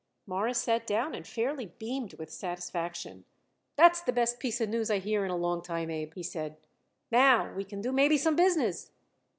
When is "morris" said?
0.25-0.57